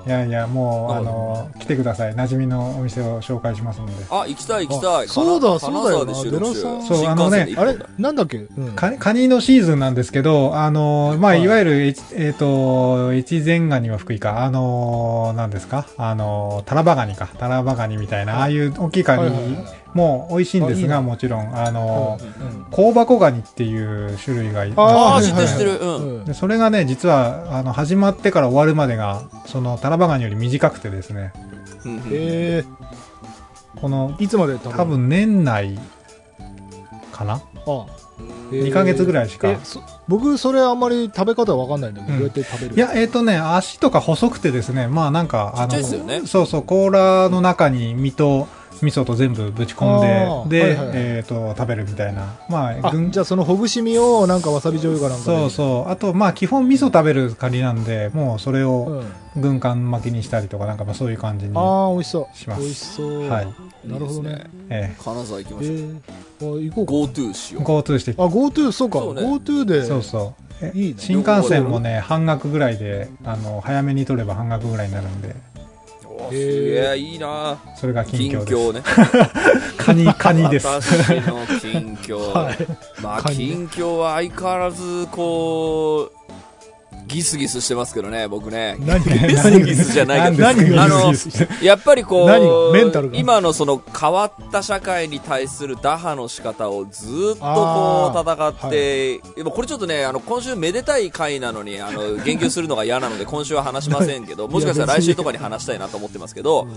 [0.08, 2.14] いやいや、もう、あの、来てください。
[2.16, 3.94] 馴染みのお店を紹介しますので。
[4.10, 5.06] あ、行きたい行きたい。
[5.06, 6.06] あそうだ金そうだよ
[6.54, 8.38] そう新あのねあれなんだっけ？
[8.58, 8.72] うん。
[8.76, 11.42] カニカニのシーズンなんですけど、あの、まあ、はい。
[11.44, 15.86] いわゆる、ええっ、と、越前ガニは福井か、あの、何ですか？
[15.98, 19.58] あの、タラバガニか、タラバガニみたいな、ああいう大きいカニ
[19.94, 25.58] も美味しいんですが、もちろん、あの、うん香箱ガニっていう種類がいあーはいはい知ってる知っ
[26.24, 26.34] てる。
[26.34, 31.32] それがね、実は、あの、始まってから終わるまでが、その、タラバガニより短くてですね、
[31.86, 32.04] うんうん。
[32.12, 32.64] え
[33.80, 35.80] この、ー、いつまで多分年内
[37.12, 37.36] かな？
[37.36, 37.86] あ
[38.52, 39.50] 2ヶ月ぐらいしか。
[40.08, 42.20] 僕それあんまり食べ方わかんないんだけど、うん。
[42.20, 42.76] どうやって食べる？
[42.76, 46.22] いや、えっ、とね、足とか細くてですね、まあなんか、あちっちゃいですよね。
[46.26, 48.48] そうそう、甲羅の中に身と
[48.82, 52.36] 味噌と全部ぶち込んで、で、はいはいえっ、と、食べるみたいな。
[52.50, 55.38] まあ、あ軍じゃあそのほぐし身をなんかわさび醤油かなんかで。
[55.40, 55.92] そうそう。
[55.92, 61.54] あと、まあ、基本味噌食べるカニなんで、もうそれうをん、軍艦巻きにしたりとか、なんかまあそういう感じに。
[61.56, 62.38] ああ美味しそう。
[62.38, 62.62] します。
[62.62, 63.48] 美味しそう、はい。
[63.86, 64.46] なるほどね。
[64.70, 66.58] え金沢行きまえしょう。
[66.58, 66.92] ー、あ行こうか。
[67.22, 67.66] GoTo しよえう。
[67.66, 68.12] GoTo して。
[68.18, 69.00] あ GoTo そうか。
[69.00, 69.22] そうね。
[69.22, 69.84] GoTo で。
[69.86, 70.44] そうそう。
[70.62, 75.36] えいいね新幹線もね、半額ぐらいで、あの、早めに取れば半額ぐらいになるんで、
[76.20, 78.82] おーすげえ、いいなそれが近近況ね。
[79.78, 80.68] カニ、カニです。
[80.68, 82.18] 私の近況。
[82.34, 82.58] はい
[83.02, 86.27] まあ、近況は相変わらず、こう、
[87.08, 88.78] ギスギスしてますけどね、僕ね。
[88.80, 90.48] 何ギスギスじゃないけど。
[90.48, 91.14] あの
[91.62, 92.78] やっぱりこう、
[93.14, 106.68] 今のその変わった社会に対する打破の仕方をずっとこう戦って、でもこれちょっとね、あの、今週めでたい回なのに、あの、言及するのが嫌なので今週は話しませんけど、もしかしたら来週とかに話したいなと思ってますけど、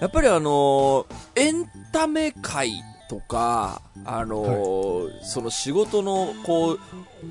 [0.00, 6.78] やっぱりあのーエンタメ界とか、あのーその仕事の、こう、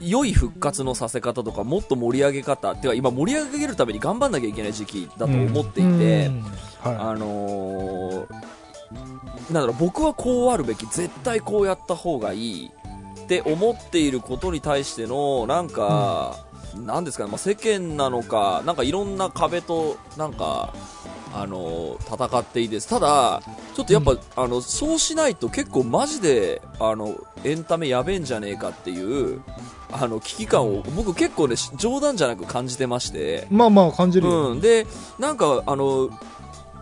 [0.01, 6.43] 良い復活のさせ方とか、もっと盛り上げ方、てか今盛り上げるために頑張んなきゃいけない時期だと思っていて、うん。
[6.81, 8.57] はあのー
[9.51, 12.71] なんだろう、僕はこうあるべき、絶対こうやった方がいい
[13.23, 20.73] って思っていることに対しての、なんか、なんですかね、まあ、世間なのか、なんかいろんな壁と、なんか、
[21.33, 22.87] あのー戦っていいです。
[22.87, 23.41] ただ、
[23.75, 29.41] ちょっとやっぱ、あの、そうしないと結構マジで、あの、エンタメやべえんじゃねえかっていう、
[29.91, 34.85] あの、危機感を僕結構ね、冗談じゃなく感じてまして、いまあまあ感じるよ、うん、で
[35.19, 36.09] なんかあの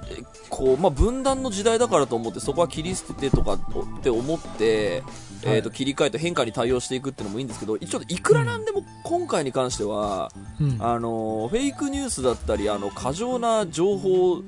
[0.09, 3.59] えこうまあ、分断の時代だからと思ってそこは切り捨ててとかっ
[4.01, 5.03] て思って、
[5.45, 10.77] えー、と切り替えて変化に対応していくっていうのもいいんですけどちょっといくらなんでも今回に関しては、うん。
[10.79, 14.41] あのフェイクニュースだったりあの過剰な情報、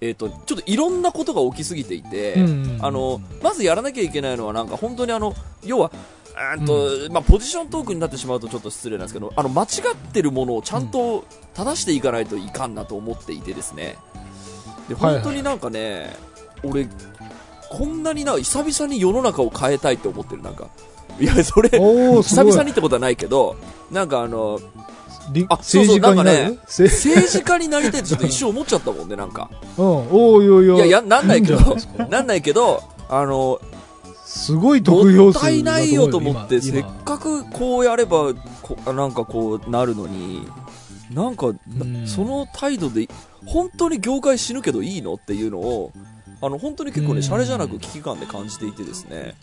[0.00, 5.34] えー、とちょっといろんなことが起きすぎていて、うんあのまずやらなきゃいけないのはなんか本当にあの
[5.64, 5.92] 要は
[6.34, 13.98] あーとまあ、ポジショントークになってしまうとちょっと失礼なんですけどあの間違ってるものをちゃんと正していかないといかんなと思っていてですね。
[14.88, 15.22] ではいはい。
[15.22, 16.16] 本当になんかね、
[16.62, 16.88] 俺
[17.72, 20.68] こんなにな久々に世の中を変えたいって思ってるなんか。
[21.18, 23.56] いやそれ久々にってことはないけど
[23.90, 29.50] なんかあのそうそう政治家にななんかる、せ政治家になりたいってちょっと一瞬思っちゃったもんね なんか。
[29.78, 30.78] うんおーいおいおい。
[30.80, 31.76] やいやなんないけど
[32.10, 33.60] なんないけどあの
[34.24, 38.32] すごい得票数もったいないよと思って、今せっかくこうやれば
[38.62, 40.48] こなんかこうなるのに
[41.12, 41.52] なんか、
[42.06, 43.08] その態度で
[43.44, 45.14] 本当に業界死ぬけどいいの？
[45.14, 45.92] っていうのを
[46.42, 47.22] あの本当に結構ね、うん。
[47.22, 49.34] シャレじゃなく危機感で感じていてですね、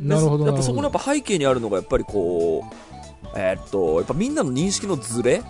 [0.00, 5.42] なるほどやっぱそこのやっぱ背景にあるのがやっぱりこう、えーっと、やっぱみんなの認識のズレ？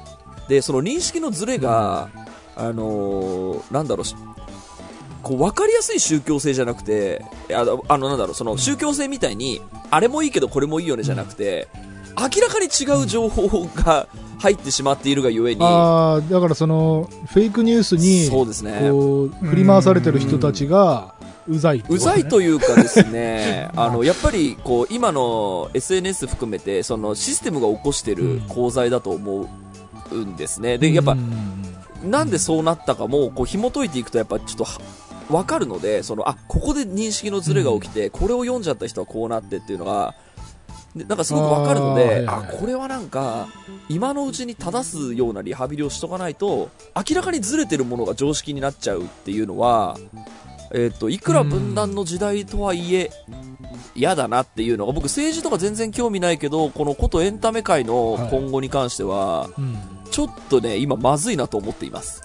[0.48, 2.08] で、その認識のズレが、
[2.56, 4.16] あのーなんだろうし、
[5.22, 11.68] こう分かりやすい宗教性じゃなくて、あの、あのなんだろう、その宗教性みたいに、あれもいいけどこれもいいよねじゃなくて、
[12.16, 18.78] 明らかに違う情報が入ってしまっているがゆえに、ああだからそのフェイクニュースにそうですね。
[18.90, 21.14] こう振り回されてる人たちが
[21.48, 21.84] うざいね。
[21.88, 29.48] うざいというかですね、 あの、やっぱり、こう、今の SNS 含めて、そのシステムが起こしてる功罪だと思
[30.10, 30.78] うんですね。
[30.78, 32.10] で、やっぱう、ん。
[32.10, 34.80] なんでそうなったかも、こう、紐解いていくと、やっぱちょっとは、
[35.30, 40.14] わかるので、その、あ、ここで認識のズレが起きて、これを読んじゃった人はこうなってっていうのが、
[40.96, 43.48] でなんかすごくわかるので、あ,、はいはいはいこれはなんか、
[43.88, 49.98] 今のうちに正すようなリハビリをしとかないと、明らかにずれてるものが常識になっちゃうっていうのは、
[50.74, 53.10] えっ、と、いくら分断の時代とはいえ、
[53.94, 59.78] 嫌だなっていうのが、僕政治とか全然興味ないけど、このことエンタメ界の今後に関しては、うん
[60.16, 62.22] ちょっとね、今まずいなと思っています。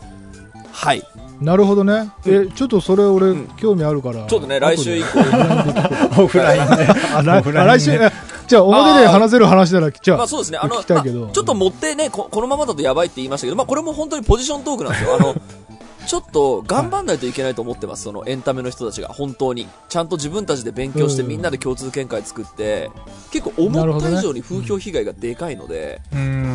[0.71, 1.03] はい。
[1.41, 5.19] なるほどねえちょっとそれ俺ん興味あるからちょっとね、来週以降。
[6.23, 6.87] オフラインで。
[7.15, 8.11] あ来オフラインで来週え
[8.47, 15.15] じゃあ表で話せる話ならじゃあまあそうですね、あの、聞きたいけどまあちょっと持ってねこ、このままだとやばいって言いましたけど、まあこれも本当にポジショントークなんですよ。
[15.15, 15.35] あの、
[16.05, 19.67] ちょっと頑張んないといけないと思ってます、そのエンタメの人たちが、本当に。
[19.87, 22.91] ちゃんと自分たちで勉強してうんみんなで共通見解作って、
[23.31, 26.50] 結構思った以上に風評被害がでかいので、うーん。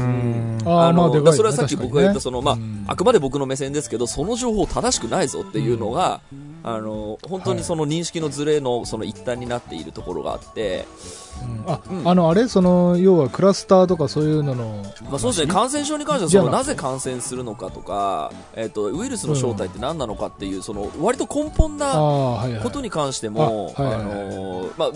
[0.64, 1.32] あーまあでかいね。
[1.32, 6.20] それはさっき僕が言った、その、まあうん、あくまで僕の目線ですけど、その情報正しくないぞっていうのが、
[6.62, 10.86] あの、本当にその認識のズレのその一端になっているところがあって、
[11.20, 11.25] うん
[11.66, 12.08] あうん。
[12.08, 15.52] あのあれその要はクラスターとかそういうののまあ、そうですね。
[15.52, 22.62] 感染症に関してはそのなぜ感染するのかとか、えっとウイルスの正体って何なのかっていうその割と根本あなあはいはい。
[22.62, 23.74] ことに関しても、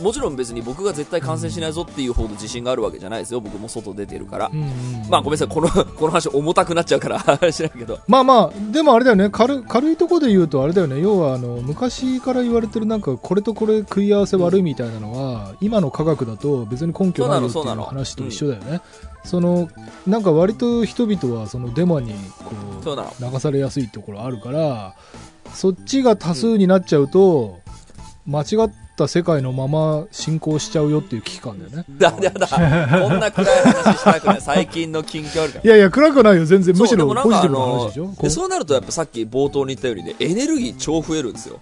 [0.03, 4.51] もちろん別に僕が絶対感染しないぞっていうほど自信があるわけじゃないですよ、僕も外出てるから。
[4.53, 4.71] うんうん
[5.11, 7.99] まあごめんなさい、この、 この話重たくなっちゃうから話だけど。
[8.07, 9.29] まあまあでもあれだよね。
[9.31, 11.01] 軽軽いところで言うとあれだよね。
[11.01, 18.81] 要はあの昔から言われてるなんかこれとこれ食い合わせ悪いみたいなのは、今の科学だと別に根拠ないよっていう話と一緒だよね
[19.25, 19.69] その
[20.07, 22.15] なんか割と人々はそのデマに
[22.45, 24.95] こそう流されやすいところあるから
[25.53, 27.59] そっちが多数になっちゃうと、
[28.25, 31.85] 間違った世界のまま進行しちゃうよっていう危機感だよね。
[31.99, 32.47] だ、やだ。
[32.47, 32.57] こ
[33.13, 34.41] んな暗い話したくない。
[34.41, 35.65] 最近の近況あるから。
[35.65, 36.73] いやいや暗くないよ全然。
[36.77, 38.05] むしろポジティブな話のでしょ？
[38.07, 41.61] こうでそうなるとやっぱさっき冒頭に言ったようにねエネルギー超増えるんですよ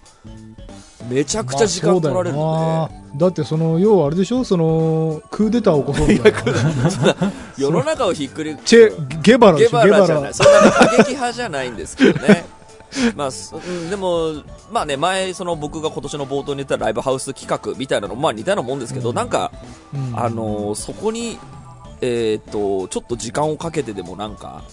[1.09, 3.17] めちゃくちゃ時間取られるのよな。
[3.17, 4.43] だってその要はあれでしょ？
[4.43, 6.41] そのクーデターを起こそうみたいな。
[7.57, 10.23] で世の中をひっくりチェゲバラでゲババラじゃない。
[10.25, 10.33] ラ。
[10.33, 12.45] そんな過激派じゃないんですけどね。
[13.15, 14.33] まあ、そうんでも、
[14.71, 19.15] まあね、前、その僕が今年の冒頭に言ったライブハウス企画みたいなの、まあ似たようなもんですけど、うん。
[19.15, 19.51] なんか、
[19.93, 20.19] うん。
[20.19, 21.37] あのーそこに、
[22.01, 24.63] えーっと、ちょっと時間をかけてでもなんか、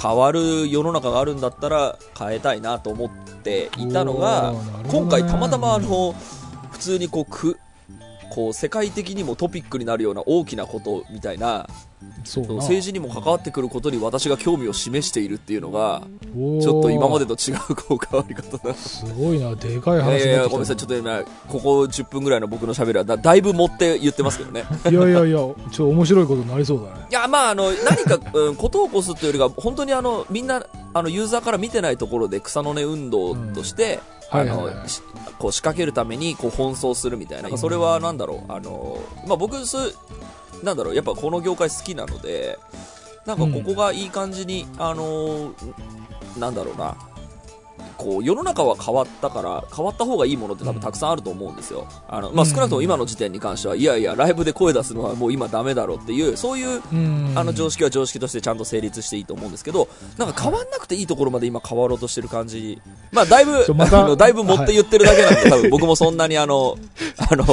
[0.00, 3.10] 変わる世の中があるんだったら変えたいなと思っ
[3.42, 4.58] ていたのが、ね。
[4.90, 6.14] 今回たまたまあの、
[6.70, 7.58] 普通にこう、く、
[8.30, 11.68] こう世界的にもトピックになるような大きなことみたいな
[12.24, 12.54] そうな。
[12.54, 16.02] 政治にも関わってくることに私が興味を示しているっていうのが
[16.60, 20.76] ちょっと今までと違うこう変わり方だすごいなでかい話いやいやごめんなさい。
[20.76, 24.64] ちちょっと今ここ10分ぐらいの僕の喋りはだだいぶ持って言ってますけどね。
[24.90, 27.06] いやいやいやちょっと面白いことになりそうだね。
[27.10, 30.64] いやまああの何か、 うん、ことを起こすというよりか本当にあのみんな
[30.94, 34.74] あのユーザーから見てないところで草の根運動として、うんあのはいはい。
[34.76, 35.02] はいし
[35.38, 37.56] こう仕掛けるためにこう奔走するみたいな。
[37.56, 38.52] それはなんだろう。
[38.52, 39.94] あの、まあ、僕そう
[40.64, 40.94] なんだろう。
[40.94, 42.58] やっぱこの業界好きなので
[43.24, 45.52] なんかここがいい感じに、あの
[46.38, 46.96] なんだろうな
[47.98, 57.32] こう世の中は変わったから変わった方がいいものって多分たくさんあると思うんですよ、あのまあ、少なくとも今の時点に関してはいやいやライブで声出すのはもう今ダメだろうっていうそういううん。
[57.34, 62.80] あの常識は常識としてちゃんと成立していいと思うんですけど、なんか変わんなくていいところまで今変わろうとしてる感じ、
[63.12, 66.76] まあだいぶ、まだいぶ持って言ってるだけなんで、多分僕もそんなにあの、
[67.30, 67.44] あの、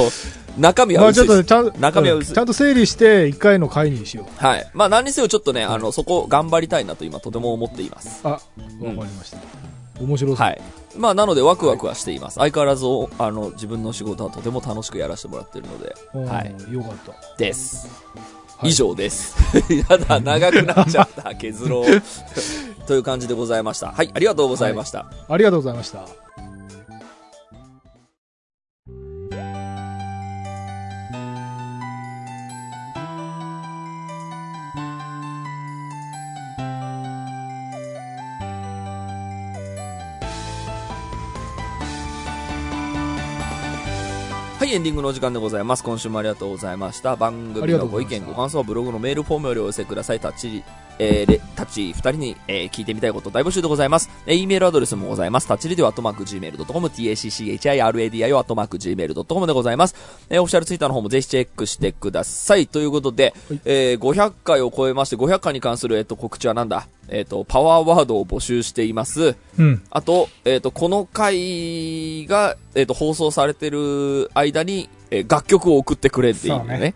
[0.58, 1.40] 中身は薄いです。
[1.40, 2.34] っとちゃん中身は薄い。
[2.34, 4.44] ちゃんと整理して一回の回にしよう。
[4.44, 4.70] はい。
[4.72, 8.20] まあ何にせよちょっとね、あの、そこ頑張りたいなと今とても思っています。
[8.24, 8.40] あわか
[8.80, 9.38] りました、
[10.00, 10.60] 面白そう、はい。
[10.96, 12.34] まあなのでワクワクはしています。
[12.34, 12.84] 相変わらず、
[13.18, 16.54] あの、自分の仕事はとても楽しくやらせてもらってるので、うんはい。
[16.72, 17.88] よかったです。
[18.16, 19.36] はい以上です。
[19.90, 21.34] やだ、長くなっちゃった。
[21.34, 21.84] 削ろう。
[22.86, 23.92] という感じでございました。
[23.92, 25.06] はい、ありがとうございました。
[25.28, 26.25] ありがとうございました
[44.66, 45.84] はい、エンディングのお時間でございます。
[45.84, 47.14] 今週もありがとうございました。
[47.14, 50.18] 番組のご意見、ご感想はブログのメールフォームよりお寄せください。
[50.18, 50.64] タッチ、
[50.98, 54.10] えー、レタッチ二人に、えー聞いてみたいこと大募集でございます。
[54.26, 55.46] えー、E メールアドレスもございます。
[55.46, 59.94] タッチレディオアットマーク Gmail.com、tacchiradio アトマーク Gmail.com でございます。
[60.30, 62.66] えー、オフィシャルツイッターの方もぜひチェックしてください。
[62.66, 66.88] ということで、えー、500回を超えまして、500回に関する、えっ、と、告知はなんだ？
[67.08, 69.36] えっ、と、パワーワードを募集しています。
[69.58, 69.82] うん。
[69.90, 76.94] あと、えっ、と、この回が、えっ、と、放送されてる間に、えー楽曲を送ってくれっていうね。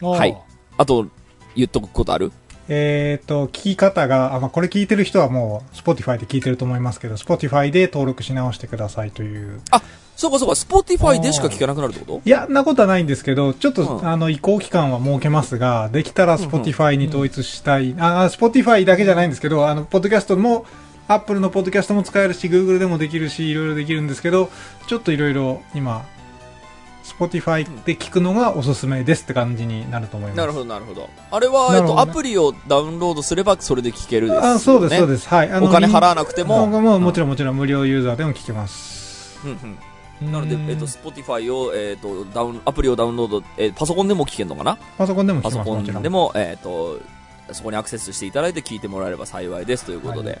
[0.00, 0.36] そうねはい
[0.76, 1.06] あと、
[1.54, 2.32] 言っとくことある？
[2.68, 9.60] えっ、と、聞き方が、あまあ、これ聞いてる人はもう、Spotify で聞いてると思いますけど、Spotify で登録し直してくださいという。
[10.18, 12.22] そうかそうか、 Spotify でしか聞かなくなるってこと？
[12.24, 17.94] いや、なことはないんですけど、ちょっと、うんあの、移行期間は設けますが、できたら Spotify に統一したい。
[18.00, 20.66] あ、あ Spotify だけじゃないんですけど、あの、ポッドキャストも、
[21.06, 24.50] Apple のポッドキャストも使えるし、Google でもできるし、いろいろできるんですけど、
[24.88, 26.04] ちょっといろいろ今、
[27.04, 30.36] Spotify で聞くのがおすすめですって感じになると思います。
[30.36, 31.08] なるほど、なるほど。
[31.30, 34.48] あれは、えっと、アプリをダウンロードすれば、それで聞けるですよ、ね。
[34.48, 35.28] あ、そうです、そうです。
[35.28, 35.52] はい。
[35.52, 36.66] あお金払わわなくても。
[36.66, 39.38] もうもちろんもちろん無料ユーザーでも聞けます。
[39.44, 39.78] うんうん。
[40.22, 44.78] なので、えっと、 Spotify を、えっと、ダウン、アプリをダウンロード、えーパソコンでも聞けるのかな？
[44.96, 45.94] パソコンでも聞パソけます、もちろん。
[45.94, 47.00] コンでも、えっ、と、
[47.52, 50.30] そこにアクセスしていただいて聞いてもらえれば幸いですということで。
[50.30, 50.40] はい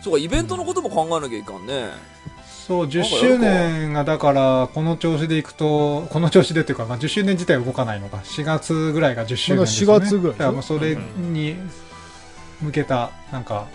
[0.00, 1.90] そうか、イベントのことも考えなきゃいかんね。
[2.46, 9.98] そう、10周年がだから、この調子でいくと、この調子でっていうか、まあ、10周年自体は動かないのか、4月ぐらいが10周年ですよね。
[9.98, 11.56] まだ4月ぐらいだからもうそれに
[12.62, 13.66] 向けた、なんか、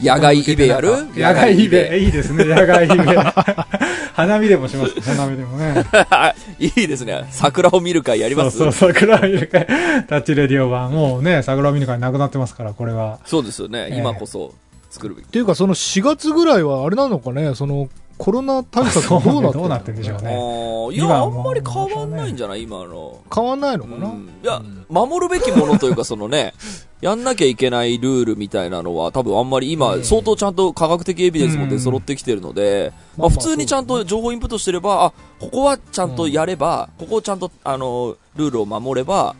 [0.00, 0.90] 野外イベやる？
[1.14, 2.00] 野外イベ。
[2.00, 2.96] いいですね、野外イベ。
[4.14, 5.84] 花見でもします、 花見でもね。
[6.60, 7.26] いいですね。
[7.30, 8.56] 桜を見る会やります？
[8.58, 9.66] そうそう、桜見る会、
[10.08, 10.92] タッチレディオ版。
[10.92, 13.18] もうね、桜見る会なくなってますから、これは。
[13.26, 13.88] そうですよね。
[13.90, 14.54] ええ今こそ
[14.90, 15.24] 作るべき。
[15.26, 17.54] っていうかその4月ぐらいはあれなのかね？
[17.56, 22.62] そのコロナ対策どうなってどうなってんでしょうあねーいや、あんまり変わんないんじゃない？
[22.62, 23.20] 今の。
[23.34, 24.28] 変わんないのかな、うん。
[24.42, 26.54] いや、守るべきものというか、そのね、
[27.00, 39.34] やんなきゃいけないルールみたいなのは、多分あんまり今、相当ちゃんと科学的エビデンスも出揃ってきてるので、まあ普通にちゃんと情報インプットしてれば、あ、ここはちゃんとやれば、ここをちゃんと、あの、ルールを守れば、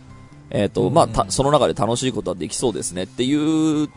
[0.51, 3.89] えっ、と、まあ、たその中で楽しいことはできそうですねっていうはい。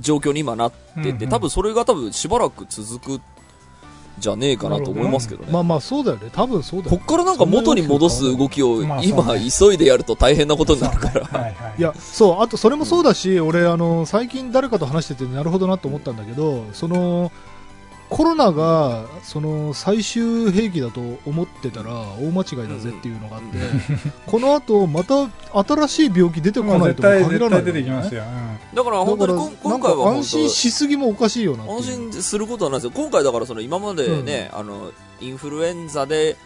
[0.00, 1.28] 状況に今なってて、うんうん。
[1.28, 3.20] 多分それが多分しばらく続く
[4.18, 5.52] じゃねえかなと思いますけどね。
[5.52, 11.24] まあまあそうだよね多分そうだよこっからなんか元に戻す動きをまあ今急いでやると大変なことになるから。
[11.26, 11.54] はいはい。
[11.78, 17.30] いやそうあとそれもそうだし、俺あの最近誰かと話しててなるほどなと思ったんだけどその
[18.08, 21.90] コロナがその最終兵器だと思ってたら
[22.20, 23.58] 大間違いだぜっていうのがあって、
[24.26, 28.22] この後また新しい病気出てこまあないとも限らない対出てきますよ。
[28.74, 32.92] だから本当に今回は安心しすぎもおかしいよな安心することはないですよ。
[32.94, 36.36] 今回だからその今までね、あの、インフルエンザで、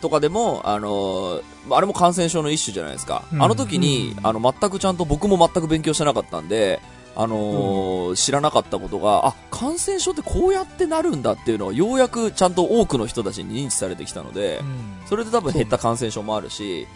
[0.00, 1.40] とかでも、あの、
[1.70, 3.24] あれも感染症の一種じゃないですか。
[3.32, 6.80] うんあの時に、あの、全くちゃんと僕も全く勉強してなかったんで、
[7.16, 16.86] あのー知らなかったことが、あ、感染症ってこうやってなるんだっていうのは、ようやくちゃんと多くの人たちに認知されてきたので、うんそれで多分減った感染症もあるし、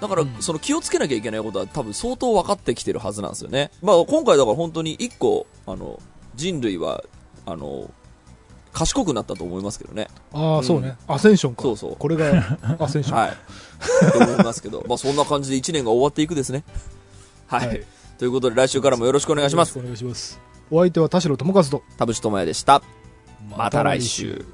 [0.00, 3.70] だからうん、その気をつけなきゃいけないことは多分相当分かってきてるはずなんですよね。
[3.82, 6.00] まあ今回だから本当に一個、あの、
[6.34, 7.02] 人類は、
[7.44, 7.90] あの、
[8.72, 10.08] 賢くなったと思いますけどね。
[10.32, 14.12] ああそうね、アセンションかそうそうこれがアセンション、はい。
[14.12, 16.62] と思いますけど、まあそんな感じで1年が終わっていくですね。
[17.46, 17.68] はい。
[17.68, 17.84] はい
[18.18, 19.78] ということで来週からもよろしくお願いします。
[19.78, 20.40] お願いします
[20.70, 22.82] お相手は田代智和と田淵智也でした。
[23.56, 24.44] また来週。